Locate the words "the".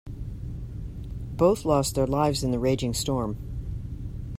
2.49-2.57